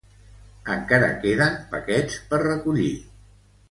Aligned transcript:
Encara 0.75 1.11
queden 1.27 1.61
paquets 1.77 2.19
per 2.35 2.43
recollir 2.49 2.93